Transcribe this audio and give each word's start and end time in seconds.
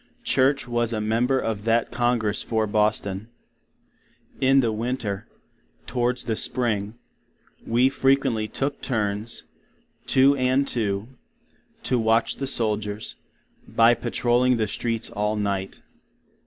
(Church 0.23 0.67
was 0.67 0.93
a 0.93 0.99
member 0.99 1.37
of 1.39 1.63
that 1.65 1.91
Congress 1.91 2.41
for 2.41 2.65
Boston.) 2.65 3.27
In 4.39 4.59
the 4.59 4.71
Winter, 4.71 5.27
towards 5.85 6.23
the 6.25 6.35
Spring, 6.35 6.95
we 7.67 7.87
frequently 7.87 8.47
took 8.47 8.81
Turns, 8.81 9.43
two 10.07 10.35
and 10.37 10.67
two, 10.67 11.07
to 11.83 11.99
Watch 11.99 12.37
the 12.37 12.47
Soldiers, 12.47 13.15
By 13.67 13.93
patroling 13.93 14.57
the 14.57 14.65
Streets 14.65 15.11
all 15.11 15.35
night. 15.35 15.83